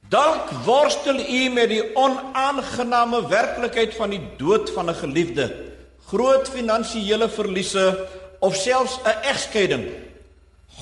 Dalk 0.09 0.53
worstel 0.63 1.19
u 1.19 1.49
met 1.51 1.71
die 1.73 1.83
onaangename 1.99 3.25
werklikheid 3.27 3.95
van 3.99 4.13
die 4.15 4.23
dood 4.39 4.71
van 4.71 4.91
'n 4.91 4.95
geliefde, 4.95 5.47
groot 6.07 6.49
finansiële 6.49 7.29
verliese 7.29 8.07
of 8.39 8.55
selfs 8.55 9.01
'n 9.03 9.19
egskeiding. 9.23 9.85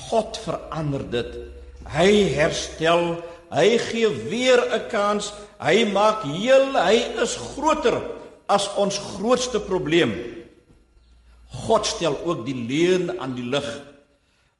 God 0.09 0.37
verander 0.37 1.09
dit. 1.09 1.31
Hy 1.89 2.29
herstel, 2.37 3.23
hy 3.49 3.77
gee 3.77 4.09
weer 4.29 4.61
'n 4.61 4.87
kans, 4.89 5.33
hy 5.57 5.85
maak 5.85 6.21
heel, 6.23 6.73
hy 6.77 6.97
is 7.21 7.35
groter 7.35 8.01
as 8.45 8.69
ons 8.75 8.97
grootste 8.97 9.59
probleem. 9.59 10.13
God 11.49 11.85
stel 11.85 12.19
ook 12.25 12.45
die 12.45 12.65
leuen 12.67 13.19
aan 13.19 13.33
die 13.33 13.49
lig. 13.49 13.81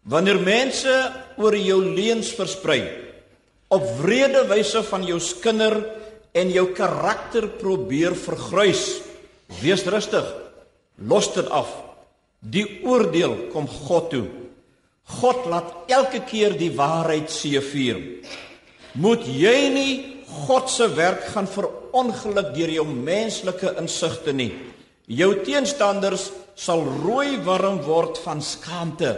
Wanneer 0.02 0.40
mense 0.40 1.12
oor 1.38 1.56
jou 1.56 1.84
leuns 1.86 2.34
versprei, 2.34 3.05
op 3.74 3.86
wrede 4.02 4.46
wyse 4.50 4.82
van 4.90 5.06
jou 5.08 5.20
skinder 5.20 5.78
en 6.36 6.52
jou 6.52 6.68
karakter 6.76 7.48
probeer 7.60 8.16
vergruis, 8.18 9.02
wees 9.62 9.86
rustig. 9.90 10.26
Los 10.96 11.32
dit 11.36 11.48
af. 11.52 11.70
Die 12.40 12.66
oordeel 12.86 13.50
kom 13.54 13.68
God 13.68 14.10
toe. 14.14 14.26
God 15.20 15.46
laat 15.52 15.92
elke 15.92 16.22
keer 16.26 16.56
die 16.58 16.72
waarheid 16.76 17.30
seëvier. 17.32 18.00
Moet 19.02 19.26
jy 19.28 19.58
nie 19.74 19.94
God 20.46 20.70
se 20.72 20.88
werk 20.96 21.28
gaan 21.34 21.48
verongeluk 21.48 22.54
deur 22.56 22.72
jou 22.80 22.86
menslike 22.90 23.76
insigte 23.80 24.34
nie. 24.34 24.52
Jou 25.06 25.32
teenstanders 25.46 26.32
sal 26.58 26.82
rooi 27.04 27.38
warm 27.46 27.82
word 27.86 28.18
van 28.24 28.42
skaamte 28.42 29.14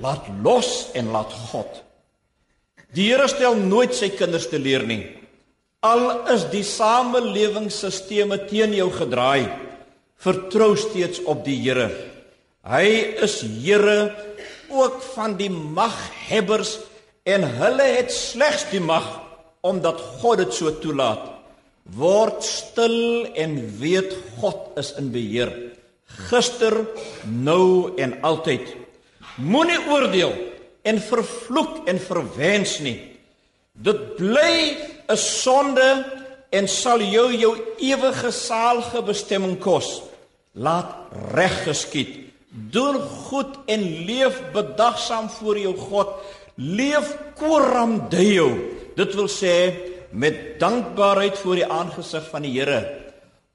Laat 0.00 0.24
los 0.42 0.88
en 0.96 1.10
laat 1.12 1.32
God. 1.50 1.82
Die 2.92 3.08
Here 3.08 3.24
stel 3.30 3.56
nooit 3.56 3.94
sy 3.96 4.10
kinders 4.12 4.50
te 4.50 4.58
leer 4.60 4.84
nie. 4.84 5.06
Al 5.82 6.28
is 6.34 6.44
die 6.52 6.64
samelewingsstelsels 6.66 8.44
teen 8.50 8.74
jou 8.76 8.90
gedraai, 8.92 9.48
vertrou 10.20 10.74
steeds 10.76 11.22
op 11.24 11.40
die 11.46 11.56
Here. 11.62 11.88
Hy 12.68 13.16
is 13.24 13.40
Here 13.64 14.12
ook 14.68 15.00
van 15.14 15.38
die 15.40 15.50
maghebbers 15.50 16.76
en 17.24 17.48
hulle 17.56 17.88
het 17.96 18.12
slegs 18.12 18.68
die 18.70 18.82
mag 18.84 19.08
omdat 19.64 20.00
God 20.20 20.42
dit 20.42 20.54
so 20.54 20.70
toelaat. 20.82 21.30
Word 21.96 22.44
stil 22.44 23.26
en 23.34 23.56
weet 23.80 24.12
God 24.38 24.76
is 24.78 24.92
in 25.00 25.10
beheer. 25.14 25.50
Gister, 26.28 26.76
nou 27.24 27.96
en 27.96 28.18
altyd. 28.26 28.68
Moenie 29.40 29.80
oordeel 29.88 30.51
en 30.82 31.00
vervloek 31.00 31.86
en 31.88 31.98
verwens 32.00 32.78
nie. 32.84 32.98
Dit 33.72 34.16
bly 34.16 34.76
'n 35.08 35.16
sonde 35.16 36.04
en 36.50 36.68
sal 36.68 37.00
jou 37.00 37.32
jou 37.32 37.56
ewige 37.78 38.30
saalige 38.30 39.02
bestemming 39.02 39.58
kos. 39.58 40.02
Laat 40.52 40.94
reg 41.32 41.64
geskied. 41.64 42.18
Doen 42.48 43.00
goed 43.00 43.56
en 43.66 44.04
leef 44.04 44.42
bedagsaam 44.52 45.30
voor 45.30 45.58
jou 45.58 45.76
God. 45.76 46.08
Leef 46.54 47.16
koram 47.34 48.08
deo. 48.08 48.50
Dit 48.96 49.14
wil 49.14 49.28
sê 49.28 49.72
met 50.10 50.60
dankbaarheid 50.60 51.38
voor 51.38 51.54
die 51.54 51.66
aangesig 51.66 52.28
van 52.28 52.42
die 52.42 52.52
Here. 52.60 52.82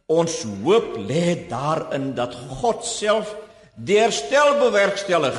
Ons 0.07 0.41
hoop 0.63 0.95
lê 0.97 1.35
daarin 1.49 2.15
dat 2.15 2.33
God 2.61 2.85
self 2.85 3.35
die 3.75 3.99
herstel 3.99 4.55
bewerkstellig 4.57 5.37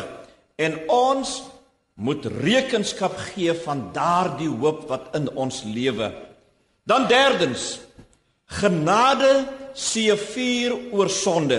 en 0.56 0.76
ons 0.86 1.42
moet 1.98 2.26
rekenskap 2.30 3.16
gee 3.32 3.52
van 3.64 3.88
daardie 3.92 4.50
hoop 4.50 4.86
wat 4.90 5.10
in 5.18 5.26
ons 5.34 5.64
lewe. 5.66 6.12
Dan 6.86 7.08
derdens, 7.10 7.80
genade 8.46 9.32
seëvier 9.74 10.76
oor 10.94 11.10
sonde. 11.10 11.58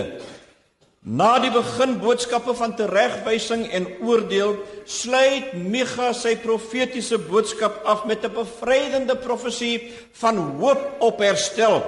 Na 1.00 1.38
die 1.40 1.52
begin 1.52 1.94
boodskappe 2.00 2.54
van 2.56 2.74
teregwysing 2.76 3.66
en 3.72 3.86
oordeel, 4.04 4.56
sluit 4.84 5.54
Micha 5.56 6.10
sy 6.16 6.34
profetiese 6.40 7.20
boodskap 7.28 7.84
af 7.84 8.04
met 8.08 8.24
'n 8.24 8.32
bevrydende 8.32 9.16
profesie 9.16 9.92
van 10.12 10.36
hoop 10.60 11.00
op 11.00 11.18
herstel. 11.18 11.82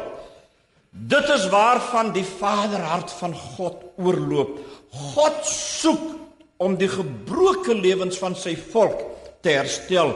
Dit 0.91 1.29
is 1.29 1.49
waarvan 1.49 2.13
die 2.13 2.25
Vaderhart 2.25 3.11
van 3.11 3.35
God 3.35 3.77
oorloop. 3.97 4.59
God 4.91 5.37
soek 5.45 6.22
om 6.63 6.77
die 6.79 6.91
gebroke 6.91 7.75
lewens 7.75 8.19
van 8.23 8.37
sy 8.39 8.55
volk 8.73 9.03
te 9.43 9.57
herstel. 9.57 10.15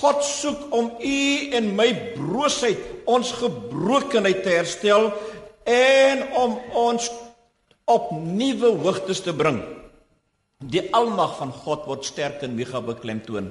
God 0.00 0.24
soek 0.24 0.68
om 0.76 0.92
u 1.00 1.20
en 1.56 1.72
my 1.78 1.88
broosheid, 2.16 2.80
ons 3.08 3.32
gebrokenheid 3.40 4.42
te 4.44 4.56
herstel 4.58 5.10
en 5.66 6.26
om 6.36 6.58
ons 6.76 7.08
op 7.86 8.10
nuwe 8.18 8.74
hoogtes 8.82 9.22
te 9.24 9.34
bring. 9.36 9.60
Die 10.64 10.86
almag 10.96 11.36
van 11.38 11.52
God 11.52 11.86
word 11.88 12.06
sterk 12.08 12.42
in 12.46 12.56
Micha 12.56 12.80
beklemtoon. 12.84 13.50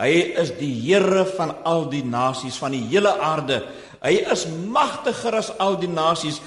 Hy 0.00 0.12
is 0.40 0.52
die 0.56 0.70
Here 0.80 1.24
van 1.34 1.52
al 1.68 1.88
die 1.92 2.04
nasies 2.06 2.56
van 2.62 2.72
die 2.72 2.84
hele 2.88 3.12
aarde. 3.20 3.60
Hy 4.00 4.14
is 4.32 4.46
magtiger 4.48 5.36
as 5.42 5.50
al 5.60 5.76
die 5.80 5.90
nasies. 5.90 6.38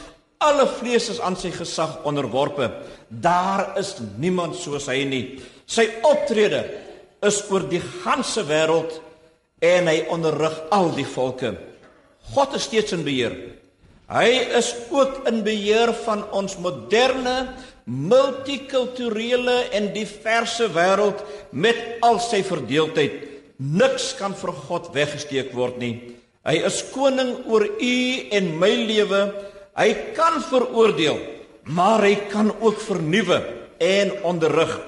Alle 0.44 0.66
vlees 0.68 1.08
is 1.14 1.22
aan 1.24 1.38
sy 1.40 1.54
gesag 1.56 2.02
onderworpe. 2.08 2.68
Daar 3.08 3.78
is 3.80 3.96
niemand 4.20 4.58
soos 4.60 4.90
hy 4.92 5.04
nie. 5.08 5.24
Sy 5.66 5.86
optrede 6.04 6.66
is 7.24 7.40
oor 7.48 7.64
die 7.72 7.82
ganse 8.04 8.44
wêreld 8.50 8.98
en 9.64 9.88
hy 9.88 10.02
onderrig 10.12 10.58
al 10.76 10.92
die 10.98 11.08
volke. 11.08 11.54
God 12.36 12.58
is 12.58 12.68
steeds 12.68 12.96
in 12.96 13.06
beheer. 13.08 13.36
Hy 14.12 14.28
is 14.60 14.74
ook 14.92 15.24
in 15.32 15.40
beheer 15.46 15.94
van 16.04 16.26
ons 16.36 16.58
moderne 16.60 17.54
multikulturele 17.88 19.56
en 19.76 19.90
diverse 19.96 20.68
wêreld 20.76 21.24
met 21.52 22.04
al 22.04 22.20
sy 22.24 22.44
verdeeldheid. 22.44 23.16
Niks 23.64 24.12
kan 24.20 24.36
vir 24.36 24.52
God 24.68 24.92
weggesteek 24.96 25.56
word 25.56 25.80
nie. 25.80 25.96
Hy 26.44 26.58
is 26.68 26.82
koning 26.92 27.46
oor 27.48 27.64
u 27.64 27.96
en 28.36 28.52
my 28.60 28.72
lewe. 28.92 29.24
Hy 29.76 30.14
kan 30.14 30.42
veroordeel, 30.42 31.20
maar 31.64 32.02
hy 32.02 32.16
kan 32.30 32.52
ook 32.60 32.80
vernuwe 32.80 33.42
en 33.78 34.12
onderrig. 34.24 34.80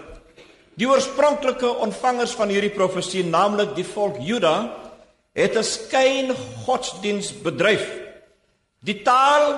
Die 0.75 0.87
oorspronklike 0.87 1.67
ontvangers 1.81 2.35
van 2.35 2.49
hierdie 2.51 2.73
profesie, 2.73 3.23
naamlik 3.23 3.75
die 3.75 3.87
volk 3.87 4.17
Juda, 4.19 4.55
het 5.33 5.55
'n 5.57 5.63
skyn 5.63 6.35
godsdiens 6.65 7.31
bedryf 7.31 8.05
Die 8.85 9.01
taal 9.01 9.55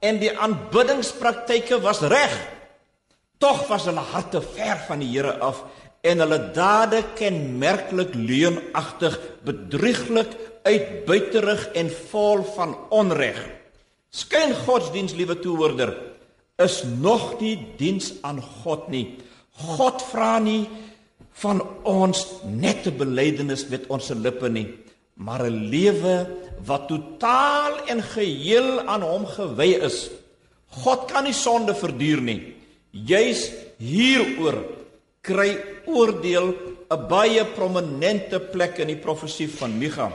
en 0.00 0.18
die 0.22 0.32
aanbiddingspraktyke 0.32 1.76
was 1.84 2.00
reg. 2.08 2.32
Tog 3.42 3.66
was 3.68 3.84
hulle 3.90 4.04
harte 4.12 4.40
ver 4.54 4.80
van 4.86 5.02
die 5.02 5.10
Here 5.12 5.34
af 5.44 5.60
en 6.02 6.22
hulle 6.24 6.38
dade 6.56 7.02
kenmerklik 7.18 8.14
leuenagtig, 8.16 9.18
bedrieglik, 9.44 10.32
uitbuiterig 10.64 11.68
en 11.78 11.90
vol 12.10 12.42
van 12.56 12.72
onreg. 12.90 13.38
Skyn 14.12 14.52
godsdiens, 14.66 15.14
liewe 15.16 15.38
toehoorder, 15.40 15.94
is 16.60 16.82
nog 16.84 17.38
nie 17.40 17.54
diens 17.78 18.10
aan 18.20 18.42
God 18.62 18.90
nie. 18.92 19.06
God 19.56 20.04
vra 20.10 20.36
nie 20.42 20.66
van 21.40 21.62
ons 21.88 22.26
net 22.44 22.84
'n 22.86 22.98
belydenis 22.98 23.68
met 23.72 23.88
ons 23.88 24.10
lippe 24.10 24.48
nie, 24.48 24.68
maar 25.16 25.46
'n 25.48 25.70
lewe 25.72 26.28
wat 26.66 26.88
totaal 26.88 27.88
en 27.88 28.02
geheel 28.02 28.80
aan 28.86 29.02
hom 29.02 29.24
gewy 29.26 29.80
is. 29.80 30.10
God 30.84 31.10
kan 31.10 31.24
nie 31.24 31.32
sonde 31.32 31.74
verduur 31.74 32.20
nie. 32.20 32.54
Juis 32.92 33.50
hieroor 33.78 34.60
kry 35.22 35.56
oordeel 35.86 36.54
'n 36.90 37.08
baie 37.08 37.44
prominente 37.44 38.40
plek 38.40 38.78
in 38.78 38.88
die 38.88 39.00
profesie 39.00 39.48
van 39.48 39.78
Micha. 39.78 40.12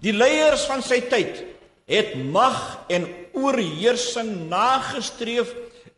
Die 0.00 0.12
leiers 0.12 0.66
van 0.66 0.82
sy 0.82 1.00
tyd 1.00 1.53
het 1.90 2.14
mag 2.32 2.84
en 2.88 3.06
oorheersing 3.32 4.48
nagestreef 4.48 5.52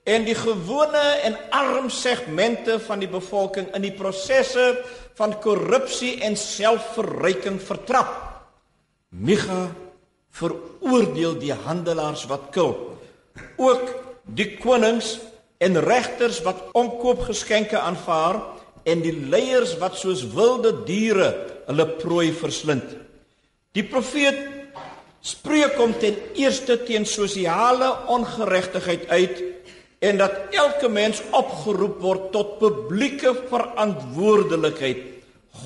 en 0.07 0.27
die 0.27 0.37
gewone 0.39 1.03
en 1.27 1.37
arm 1.55 1.91
segmente 1.91 2.79
van 2.87 3.03
die 3.03 3.11
bevolking 3.11 3.73
in 3.75 3.83
die 3.83 3.95
prosesse 3.95 4.69
van 5.19 5.35
korrupsie 5.43 6.17
en 6.27 6.37
selfverryking 6.39 7.59
vertrap. 7.63 8.13
Micha 9.11 9.67
veroordeel 10.37 11.39
die 11.41 11.55
handelaars 11.55 12.27
wat 12.31 12.51
kil. 12.55 12.75
Ook 13.57 13.95
die 14.37 14.57
konings 14.61 15.17
en 15.59 15.81
regters 15.81 16.43
wat 16.45 16.69
omkoopgeskenke 16.77 17.79
aanvaar 17.81 18.43
en 18.87 19.03
die 19.03 19.15
leiers 19.15 19.75
wat 19.81 19.97
soos 19.99 20.23
wilde 20.37 20.85
diere 20.87 21.33
hulle 21.67 21.87
prooi 21.99 22.31
verslind. 22.37 22.95
Die 23.75 23.85
profeet 23.85 24.56
spreek 25.27 25.79
om 25.83 25.95
ten 25.99 26.15
eerste 26.39 26.79
teen 26.87 27.07
sosiale 27.07 27.89
ongeregtigheid 28.13 29.09
uit 29.11 29.43
en 30.07 30.21
dat 30.21 30.55
elke 30.55 30.89
mens 30.93 31.23
opgeroep 31.35 31.99
word 32.05 32.29
tot 32.35 32.59
publieke 32.61 33.33
verantwoordelikheid. 33.51 35.03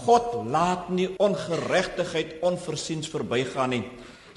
God 0.07 0.47
laat 0.47 0.89
nie 0.95 1.11
ongeregtigheid 1.19 2.39
onversiens 2.47 3.11
verbygaan 3.11 3.75
nie. 3.75 3.83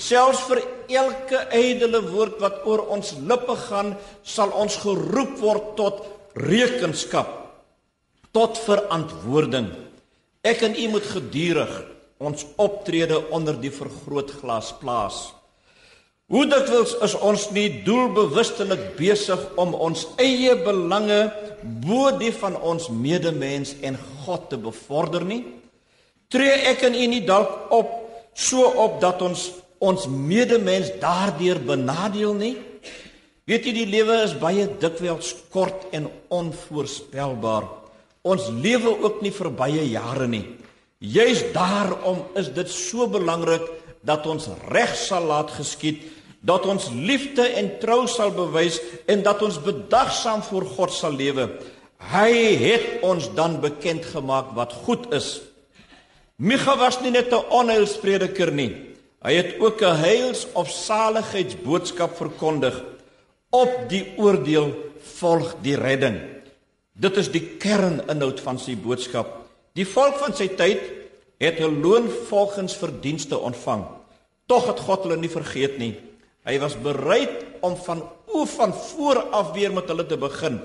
Selfs 0.02 0.42
vir 0.50 0.64
elke 0.90 1.44
ydelle 1.56 2.02
woord 2.10 2.42
wat 2.42 2.66
oor 2.68 2.88
ons 2.92 3.14
lippe 3.22 3.56
gaan, 3.70 3.94
sal 4.26 4.52
ons 4.58 4.76
geroep 4.82 5.38
word 5.40 5.70
tot 5.78 6.04
rekenskap, 6.42 7.30
tot 8.34 8.58
verantwoording. 8.66 9.70
Ek 10.44 10.66
en 10.66 10.76
u 10.76 10.88
moet 10.98 11.06
gedurig 11.14 11.92
ons 12.24 12.46
optrede 12.62 13.20
onder 13.36 13.58
die 13.60 13.72
vergrootglas 13.74 14.74
plaas. 14.82 15.32
Hoe 16.32 16.46
dikwels 16.50 16.96
is 17.06 17.14
ons 17.20 17.50
nie 17.54 17.68
doelbewustelik 17.86 18.94
besig 18.98 19.42
om 19.60 19.76
ons 19.76 20.06
eie 20.22 20.56
belange 20.66 21.28
bo 21.84 22.14
die 22.18 22.32
van 22.34 22.56
ons 22.58 22.88
medemens 22.90 23.76
en 23.84 24.00
God 24.24 24.48
te 24.50 24.58
bevorder 24.58 25.28
nie? 25.28 25.44
Tree 26.34 26.64
ek 26.72 26.88
en 26.88 26.96
u 26.98 27.10
nie 27.12 27.22
dalk 27.28 27.70
op 27.76 27.92
so 28.34 28.66
op 28.86 28.98
dat 29.04 29.22
ons 29.22 29.52
ons 29.84 30.08
medemens 30.08 30.94
daardeur 31.02 31.60
benadeel 31.60 32.34
nie? 32.40 32.54
Weet 33.44 33.68
jy 33.68 33.74
die 33.76 33.90
lewe 33.92 34.22
is 34.24 34.34
baie 34.40 34.70
dikwels 34.80 35.34
kort 35.52 35.90
en 35.92 36.08
onvoorspelbaar. 36.32 37.68
Ons 38.24 38.48
lewe 38.48 38.94
ook 39.04 39.20
nie 39.22 39.34
vir 39.36 39.50
baie 39.52 39.84
jare 39.92 40.30
nie. 40.32 40.46
Juist 41.04 41.52
daarom 41.52 42.22
is 42.39 42.48
dit 42.56 42.70
so 42.72 43.10
belangrik 43.12 43.63
dat 44.08 44.24
ons 44.28 44.48
reg 44.72 44.94
sal 44.96 45.28
laat 45.28 45.52
geskied 45.52 46.00
dat 46.44 46.66
ons 46.68 46.89
liefde 46.92 47.44
en 47.60 47.70
trou 47.80 48.04
sal 48.08 48.32
bewys 48.36 48.80
en 49.08 49.24
dat 49.24 49.42
ons 49.44 49.60
bedagsaam 49.63 50.44
voor 50.44 50.66
God 50.76 50.92
sal 50.96 51.16
lewe. 51.16 51.48
Hy 52.12 52.32
het 52.60 53.04
ons 53.08 53.30
dan 53.36 53.62
bekend 53.63 54.06
gemaak 54.12 54.52
wat 54.56 54.76
goed 54.84 55.08
is. 55.16 55.39
Micha 56.36 56.76
was 56.80 57.00
nie 57.00 57.12
net 57.12 57.32
'n 57.32 57.48
onheilsprediker 57.52 58.52
nie. 58.52 58.96
Hy 59.24 59.34
het 59.34 59.60
ook 59.60 59.82
'n 59.82 59.96
heils 60.04 60.48
of 60.54 60.70
saligheidsboodskap 60.70 62.16
verkondig. 62.16 62.84
Op 63.50 63.89
die 63.89 64.13
oordeel 64.18 64.92
volg 65.20 65.56
die 65.62 65.76
redding. 65.76 66.20
Dit 66.94 67.18
is 67.18 67.32
die 67.32 67.58
kerninhoud 67.58 68.39
van 68.39 68.60
sy 68.60 68.76
boodskap. 68.76 69.42
Die 69.74 69.86
volk 69.90 70.20
van 70.22 70.36
sy 70.38 70.48
tyd 70.54 70.82
het 71.42 71.60
'n 71.60 71.82
loon 71.82 72.10
volgens 72.30 72.78
verdienste 72.78 73.38
ontvang. 73.38 73.86
Tog 74.46 74.68
het 74.68 74.80
God 74.80 75.04
hulle 75.04 75.18
nie 75.18 75.30
vergeet 75.30 75.78
nie. 75.78 75.96
Hy 76.46 76.60
was 76.60 76.76
bereid 76.76 77.46
om 77.62 77.76
van 77.76 78.04
o 78.28 78.46
van 78.46 78.74
voor 78.74 79.18
af 79.32 79.52
weer 79.52 79.74
met 79.74 79.88
hulle 79.88 80.06
te 80.06 80.18
begin. 80.18 80.60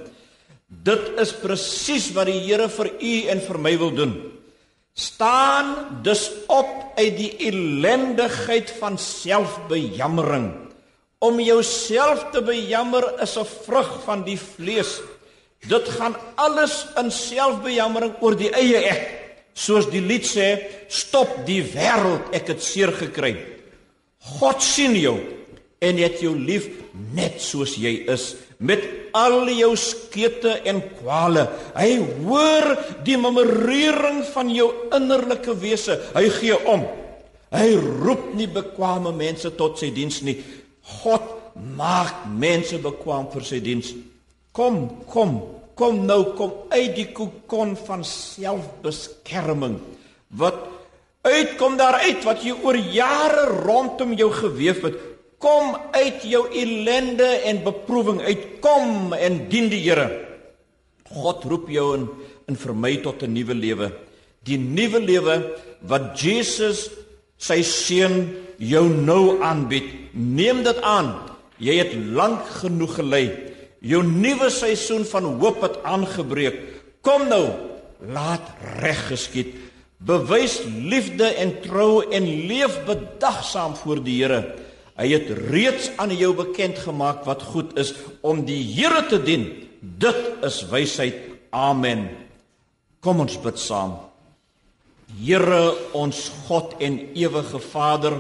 Dit 0.67 1.15
is 1.17 1.33
presies 1.33 2.13
wat 2.13 2.27
die 2.27 2.41
Here 2.41 2.69
vir 2.69 2.91
u 3.01 3.15
en 3.33 3.41
vir 3.41 3.59
my 3.59 3.79
wil 3.79 3.95
doen. 3.95 4.15
Staan 4.93 6.01
dus 6.03 6.31
op 6.47 6.69
uit 6.97 7.17
die 7.17 7.37
ellendigheid 7.49 8.71
van 8.81 8.99
selfbejammering. 8.99 10.53
Om 11.19 11.41
jouself 11.41 12.27
te 12.33 12.43
bejammer 12.43 13.23
is 13.23 13.39
'n 13.39 13.45
vrug 13.45 14.03
van 14.05 14.23
die 14.25 14.39
vlees. 14.39 15.01
Dit 15.67 15.89
gaan 15.99 16.15
alles 16.39 16.85
in 17.01 17.11
selfbejammering 17.11 18.15
oor 18.23 18.37
die 18.39 18.53
eie 18.55 18.85
ek. 18.93 19.07
Soos 19.59 19.89
die 19.91 20.03
lied 20.05 20.27
sê, 20.29 20.53
stop 20.87 21.41
die 21.49 21.65
wêreld, 21.67 22.31
ek 22.37 22.53
het 22.55 22.63
seer 22.63 22.93
gekry. 22.95 23.35
God 24.39 24.63
sien 24.63 24.95
jou 24.95 25.17
en 25.83 25.99
het 25.99 26.23
jou 26.23 26.35
lief 26.39 26.69
net 27.15 27.41
soos 27.43 27.75
jy 27.79 28.05
is 28.11 28.35
met 28.59 28.83
al 29.15 29.47
jou 29.55 29.71
skete 29.79 30.59
en 30.67 30.81
kwale. 30.99 31.47
Hy 31.79 31.99
hoor 32.27 32.73
die 33.07 33.17
memorering 33.21 34.25
van 34.33 34.51
jou 34.51 34.69
innerlike 34.95 35.55
wese. 35.63 35.99
Hy 36.15 36.27
gee 36.41 36.59
om. 36.67 36.83
Hy 37.55 37.69
roep 38.03 38.33
nie 38.37 38.49
bekwame 38.51 39.15
mense 39.17 39.55
tot 39.57 39.79
sy 39.81 39.93
diens 39.95 40.21
nie. 40.27 40.37
God 41.03 41.25
maak 41.79 42.27
mense 42.29 42.81
bekwam 42.83 43.31
vir 43.33 43.47
sy 43.47 43.63
diens. 43.63 43.95
Kom, 44.59 44.89
kom, 45.07 45.37
kom 45.79 46.01
nou 46.09 46.35
kom 46.35 46.51
uit 46.75 46.97
die 46.97 47.07
kokon 47.15 47.77
van 47.87 48.01
selfbeskerming 48.03 49.77
wat 50.35 50.59
uitkom 51.23 51.77
daar 51.79 52.01
uit 52.03 52.25
wat 52.27 52.43
jy 52.43 52.57
oor 52.67 52.75
jare 52.75 53.45
rondom 53.63 54.17
jou 54.19 54.33
gewef 54.35 54.83
het. 54.83 54.97
Kom 55.39 55.77
uit 55.95 56.25
jou 56.27 56.43
ellende 56.51 57.29
en 57.47 57.63
beproewing 57.63 58.19
uit. 58.27 58.59
Kom 58.65 59.15
en 59.15 59.45
dien 59.53 59.71
die 59.71 59.85
Here. 59.85 60.09
God 61.07 61.47
roep 61.47 61.71
jou 61.71 61.93
in 61.95 62.09
in 62.49 62.57
vir 62.57 62.75
my 62.75 62.97
tot 63.05 63.23
'n 63.23 63.33
nuwe 63.33 63.55
lewe. 63.55 63.93
Die 64.43 64.59
nuwe 64.59 64.99
lewe 64.99 65.55
wat 65.87 66.19
Jesus 66.19 66.91
sy 67.39 67.63
seun 67.63 68.35
jou 68.59 68.89
nou 68.89 69.39
aanbied. 69.43 69.87
Neem 70.15 70.63
dit 70.63 70.81
aan. 70.83 71.15
Jy 71.59 71.77
het 71.79 71.95
lank 71.95 72.43
genoeg 72.61 72.95
gelei. 72.95 73.48
Jou 73.81 74.03
nuwe 74.03 74.51
seisoen 74.51 75.05
van 75.07 75.29
hoop 75.39 75.63
het 75.63 75.79
aangebreek. 75.87 76.59
Kom 77.07 77.29
nou, 77.31 77.47
laat 78.03 78.45
reg 78.83 79.07
geskied. 79.11 79.55
Bewys 79.99 80.61
liefde 80.67 81.27
en 81.43 81.57
trou 81.63 82.05
en 82.15 82.27
leef 82.47 82.79
bedagsaam 82.87 83.75
voor 83.79 84.03
die 84.03 84.21
Here. 84.23 84.43
Hy 84.99 85.09
het 85.15 85.31
reeds 85.51 85.91
aan 85.99 86.11
jou 86.15 86.33
bekend 86.35 86.79
gemaak 86.83 87.25
wat 87.27 87.43
goed 87.53 87.77
is 87.79 87.95
om 88.21 88.45
die 88.47 88.61
Here 88.63 89.05
te 89.11 89.19
dien. 89.23 89.47
Dit 89.81 90.19
is 90.47 90.65
wysheid. 90.71 91.19
Amen. 91.55 92.09
Kom 93.03 93.23
ons 93.23 93.39
bid 93.43 93.59
saam. 93.63 93.95
Here 95.23 95.73
ons 95.97 96.29
God 96.47 96.75
en 96.85 96.99
ewige 97.17 97.61
Vader, 97.71 98.19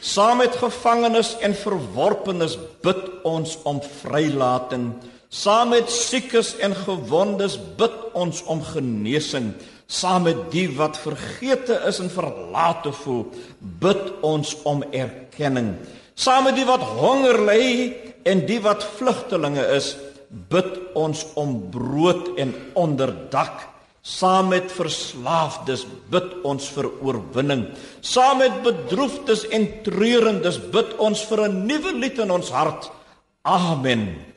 saam 0.00 0.40
met 0.40 0.56
gevangenes 0.56 1.36
en 1.44 1.54
verworpenes 1.54 2.56
bid 2.84 3.00
ons 3.28 3.56
om 3.68 3.80
vrylating. 4.00 4.92
Saam 5.30 5.70
met 5.74 5.90
siekes 5.92 6.56
en 6.58 6.74
gewondes 6.74 7.58
bid 7.78 7.96
ons 8.18 8.42
om 8.50 8.62
genesing. 8.64 9.52
Saam 9.86 10.24
met 10.26 10.38
die 10.52 10.66
wat 10.78 10.98
vergete 10.98 11.80
is 11.86 11.98
en 12.02 12.10
verlate 12.10 12.92
voel, 13.02 13.24
bid 13.60 14.10
ons 14.26 14.54
om 14.66 14.82
erkenning. 14.90 15.74
Saam 16.14 16.46
met 16.48 16.58
die 16.58 16.66
wat 16.68 16.84
honger 16.98 17.40
ly 17.46 17.64
en 18.28 18.44
die 18.46 18.60
wat 18.62 18.84
vlugtelinge 18.98 19.64
is, 19.74 19.94
bid 20.50 20.78
ons 20.98 21.24
om 21.38 21.56
brood 21.74 22.36
en 22.38 22.54
onderdak. 22.78 23.66
Saam 24.00 24.48
met 24.48 24.72
verslaafdes 24.72 25.84
bid 26.08 26.32
ons 26.48 26.70
vir 26.72 26.88
oorwinning. 27.04 27.66
Saam 28.00 28.40
met 28.40 28.62
bedroefdes 28.64 29.44
en 29.52 29.66
treurendes 29.84 30.56
bid 30.72 30.96
ons 30.98 31.20
vir 31.28 31.48
'n 31.48 31.66
nuwe 31.66 31.92
lied 31.92 32.18
in 32.18 32.30
ons 32.30 32.50
hart. 32.50 32.90
Amen. 33.44 34.29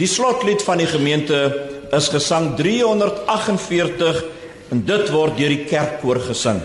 Die 0.00 0.08
slotlied 0.08 0.62
van 0.64 0.80
die 0.80 0.88
gemeente 0.88 1.38
is 1.92 2.06
gesang 2.08 2.54
348 2.56 4.22
en 4.72 4.80
dit 4.88 5.10
word 5.12 5.36
deur 5.36 5.52
die 5.52 5.66
kerkkoor 5.68 6.22
gesing. 6.30 6.62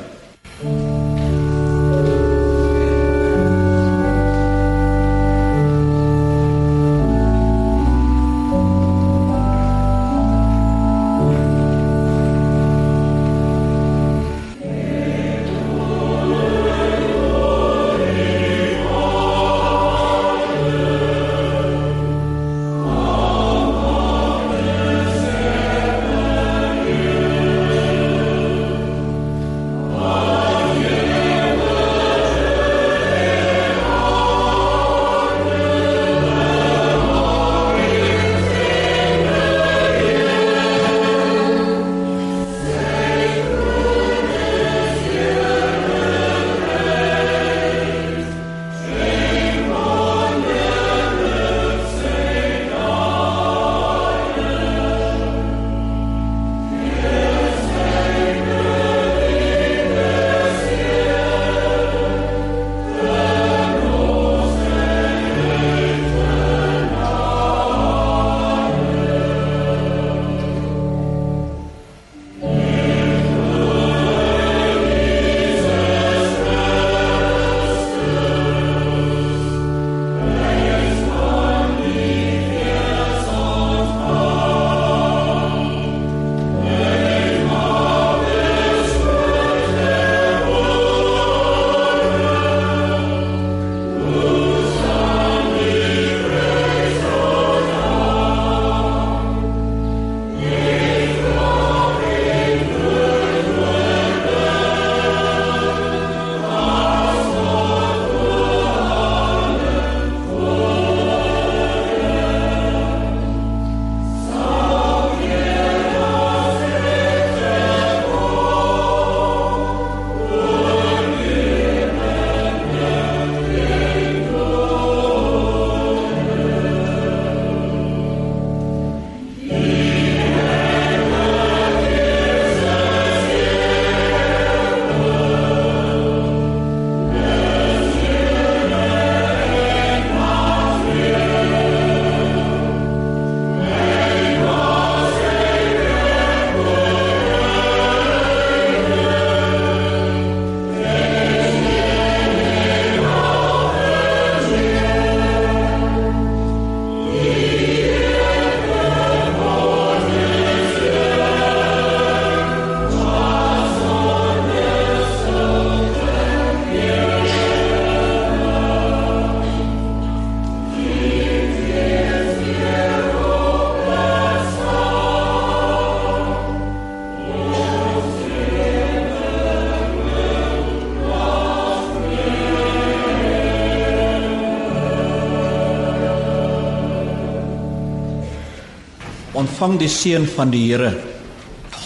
Ontvang 189.56 189.78
die 189.80 189.88
seën 189.88 190.26
van 190.36 190.50
die 190.52 190.66
Here. 190.68 190.90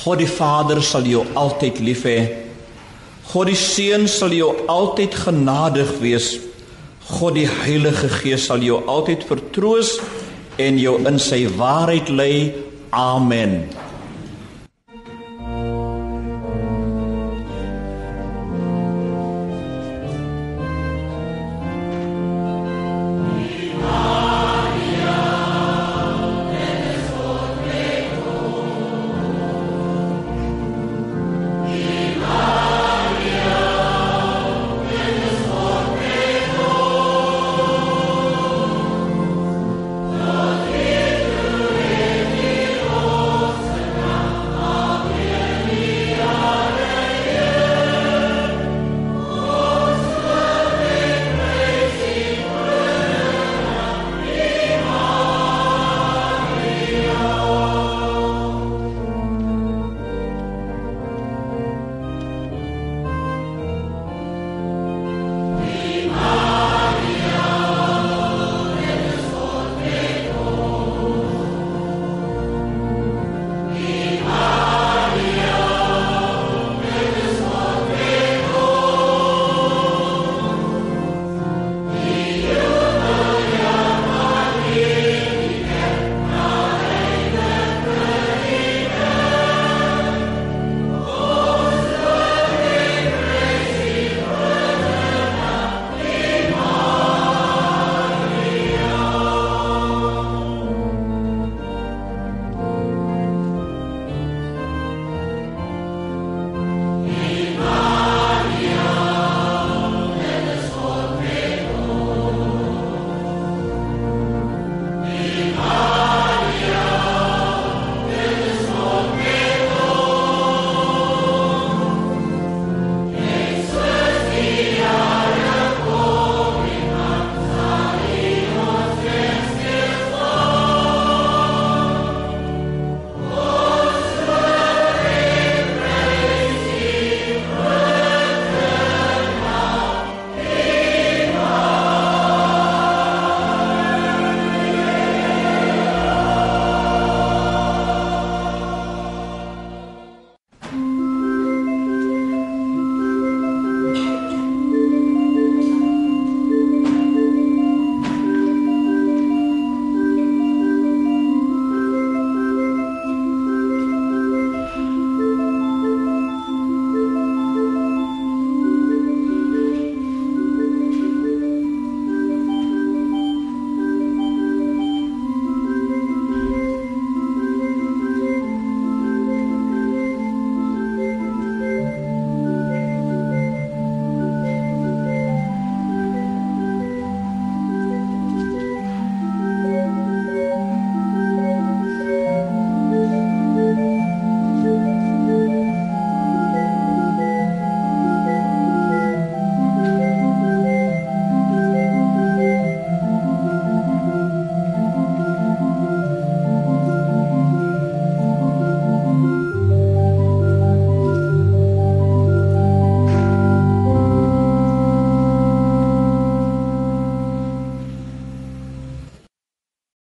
God 0.01 0.23
die 0.23 0.29
Vader 0.29 0.79
sal 0.81 1.05
jou 1.05 1.21
altyd 1.37 1.77
lief 1.85 2.01
hê. 2.07 2.17
God 3.29 3.51
die 3.51 3.57
Seun 3.59 4.07
sal 4.09 4.33
jou 4.33 4.47
altyd 4.65 5.13
genadig 5.13 5.91
wees. 6.01 6.31
God 7.11 7.37
die 7.37 7.45
Heilige 7.45 8.09
Gees 8.09 8.47
sal 8.49 8.65
jou 8.65 8.79
altyd 8.89 9.27
vertroos 9.29 9.99
en 10.57 10.81
jou 10.81 10.95
in 11.05 11.21
sy 11.21 11.43
waarheid 11.59 12.09
lei. 12.09 12.33
Amen. 12.89 13.67